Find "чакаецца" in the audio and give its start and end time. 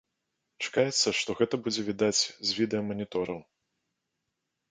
0.67-1.07